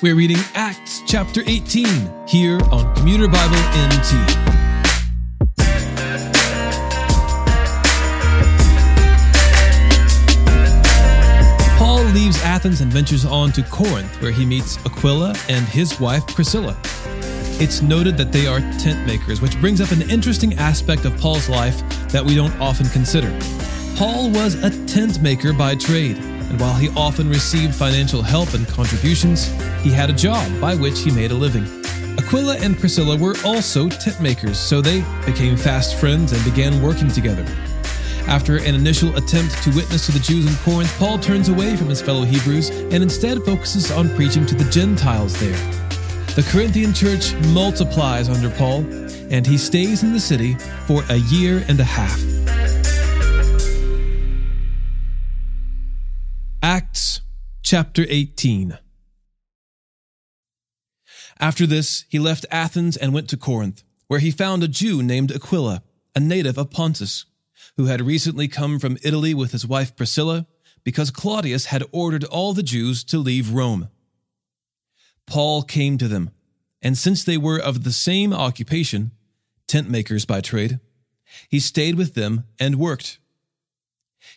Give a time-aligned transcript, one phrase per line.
[0.00, 4.14] We're reading Acts chapter 18 here on Commuter Bible NT.
[11.76, 16.24] Paul leaves Athens and ventures on to Corinth, where he meets Aquila and his wife
[16.28, 16.76] Priscilla.
[17.60, 21.48] It's noted that they are tent makers, which brings up an interesting aspect of Paul's
[21.48, 21.76] life
[22.10, 23.36] that we don't often consider.
[23.96, 28.66] Paul was a tent maker by trade, and while he often received financial help and
[28.68, 29.48] contributions,
[29.82, 31.66] he had a job by which he made a living.
[32.18, 37.08] Aquila and Priscilla were also tent makers, so they became fast friends and began working
[37.08, 37.44] together.
[38.26, 41.88] After an initial attempt to witness to the Jews in Corinth, Paul turns away from
[41.88, 45.56] his fellow Hebrews and instead focuses on preaching to the Gentiles there.
[46.34, 48.80] The Corinthian church multiplies under Paul,
[49.30, 50.54] and he stays in the city
[50.86, 52.37] for a year and a half.
[57.70, 58.78] Chapter 18.
[61.38, 65.30] After this, he left Athens and went to Corinth, where he found a Jew named
[65.30, 65.82] Aquila,
[66.14, 67.26] a native of Pontus
[67.76, 70.46] who had recently come from Italy with his wife Priscilla,
[70.82, 73.90] because Claudius had ordered all the Jews to leave Rome.
[75.26, 76.30] Paul came to them,
[76.80, 79.10] and since they were of the same occupation,
[79.66, 80.80] tent makers by trade,
[81.50, 83.18] he stayed with them and worked.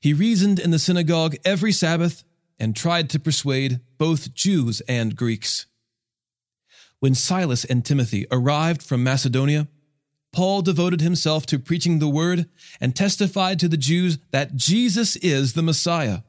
[0.00, 2.24] He reasoned in the synagogue every Sabbath
[2.58, 5.66] and tried to persuade both Jews and Greeks.
[7.00, 9.68] When Silas and Timothy arrived from Macedonia,
[10.32, 12.48] Paul devoted himself to preaching the word
[12.80, 16.20] and testified to the Jews that Jesus is the Messiah.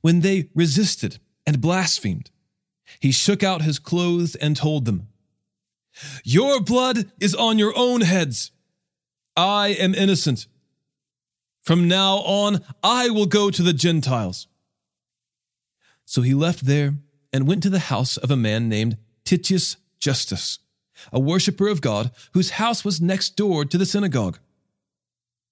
[0.00, 2.30] When they resisted and blasphemed,
[3.00, 5.08] he shook out his clothes and told them,
[6.24, 8.50] Your blood is on your own heads.
[9.36, 10.46] I am innocent.
[11.62, 14.46] From now on, I will go to the Gentiles.
[16.04, 16.94] So he left there
[17.32, 20.58] and went to the house of a man named Titius Justus
[21.12, 24.38] a worshiper of God whose house was next door to the synagogue.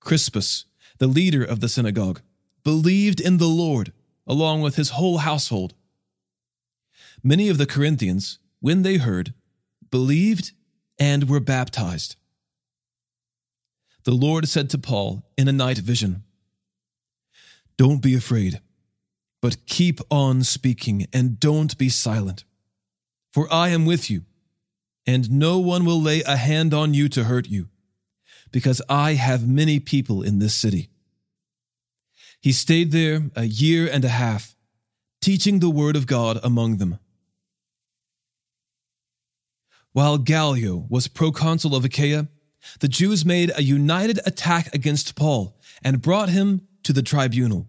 [0.00, 0.64] Crispus,
[0.98, 2.20] the leader of the synagogue,
[2.62, 3.92] believed in the Lord
[4.26, 5.74] along with his whole household.
[7.22, 9.34] Many of the Corinthians, when they heard,
[9.90, 10.52] believed
[10.98, 12.16] and were baptized.
[14.04, 16.24] The Lord said to Paul in a night vision,
[17.76, 18.60] Don't be afraid,
[19.44, 22.44] but keep on speaking and don't be silent,
[23.30, 24.22] for I am with you
[25.06, 27.68] and no one will lay a hand on you to hurt you,
[28.52, 30.88] because I have many people in this city.
[32.40, 34.56] He stayed there a year and a half,
[35.20, 36.98] teaching the word of God among them.
[39.92, 42.28] While Gallio was proconsul of Achaia,
[42.80, 47.68] the Jews made a united attack against Paul and brought him to the tribunal.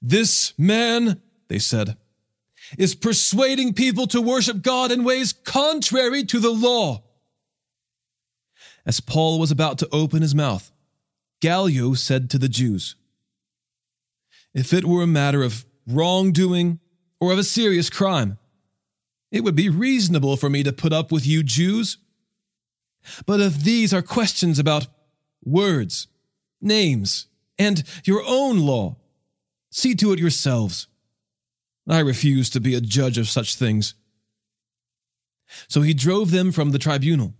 [0.00, 1.96] This man, they said,
[2.78, 7.02] is persuading people to worship God in ways contrary to the law.
[8.84, 10.70] As Paul was about to open his mouth,
[11.40, 12.96] Gallio said to the Jews,
[14.54, 16.80] If it were a matter of wrongdoing
[17.20, 18.38] or of a serious crime,
[19.30, 21.98] it would be reasonable for me to put up with you Jews.
[23.26, 24.86] But if these are questions about
[25.44, 26.06] words,
[26.60, 27.26] names,
[27.58, 28.96] and your own law,
[29.70, 30.86] see to it yourselves.
[31.88, 33.94] I refuse to be a judge of such things.
[35.68, 37.34] So he drove them from the tribunal.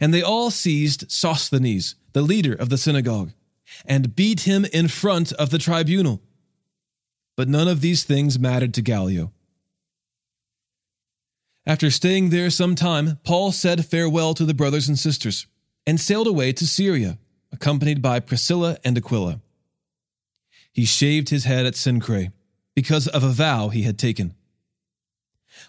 [0.00, 3.32] And they all seized Sosthenes, the leader of the synagogue,
[3.86, 6.22] and beat him in front of the tribunal.
[7.36, 9.32] But none of these things mattered to Gallio.
[11.66, 15.46] After staying there some time, Paul said farewell to the brothers and sisters
[15.86, 17.18] and sailed away to Syria,
[17.52, 19.40] accompanied by Priscilla and Aquila.
[20.74, 22.32] He shaved his head at Cenchreae
[22.74, 24.34] because of a vow he had taken.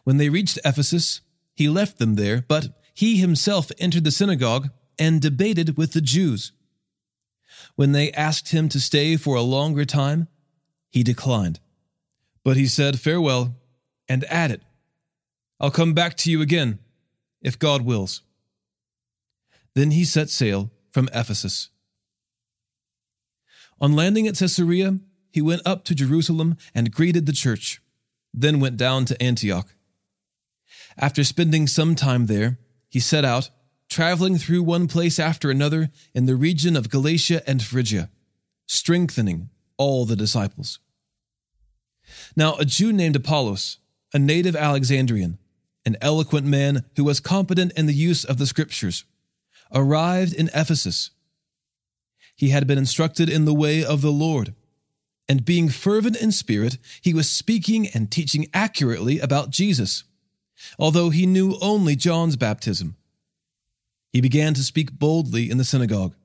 [0.04, 1.22] When they reached Ephesus,
[1.54, 6.54] he left them there, but he himself entered the synagogue and debated with the Jews.
[7.76, 10.28] When they asked him to stay for a longer time,
[10.90, 11.60] he declined.
[12.44, 13.56] But he said, Farewell,
[14.10, 14.62] and added,
[15.60, 16.80] I'll come back to you again,
[17.42, 18.24] if God wills.
[19.76, 21.70] Then he set sail from Ephesus.
[23.80, 25.00] On landing at Caesarea,
[25.32, 27.82] he went up to Jerusalem and greeted the church,
[28.34, 29.74] then went down to Antioch.
[30.98, 32.58] After spending some time there,
[32.90, 33.50] he set out,
[33.90, 38.10] traveling through one place after another in the region of Galatia and Phrygia,
[38.66, 40.80] strengthening all the disciples.
[42.36, 43.78] Now, a Jew named Apollos,
[44.14, 45.38] a native Alexandrian,
[45.86, 49.04] an eloquent man who was competent in the use of the scriptures,
[49.74, 51.12] arrived in Ephesus.
[52.36, 54.54] He had been instructed in the way of the Lord
[55.28, 60.04] and being fervent in spirit, he was speaking and teaching accurately about Jesus,
[60.78, 62.96] although he knew only John's baptism.
[64.12, 66.16] He began to speak boldly in the synagogue.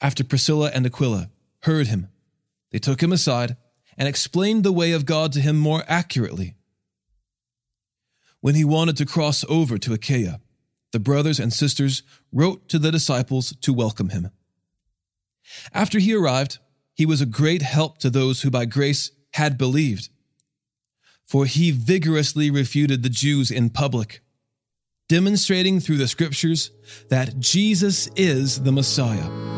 [0.00, 1.30] After Priscilla and Aquila
[1.62, 2.08] heard him,
[2.70, 3.56] they took him aside
[3.96, 6.54] and explained the way of God to him more accurately.
[8.40, 10.40] When he wanted to cross over to Achaia,
[10.92, 12.02] the brothers and sisters
[12.32, 14.30] wrote to the disciples to welcome him.
[15.72, 16.58] After he arrived,
[16.94, 20.08] he was a great help to those who by grace had believed.
[21.24, 24.20] For he vigorously refuted the Jews in public,
[25.08, 26.70] demonstrating through the scriptures
[27.10, 29.57] that Jesus is the Messiah.